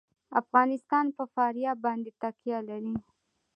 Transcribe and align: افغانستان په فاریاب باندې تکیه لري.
افغانستان 0.41 1.05
په 1.17 1.23
فاریاب 1.33 1.77
باندې 1.85 2.09
تکیه 2.21 2.59
لري. 2.69 2.95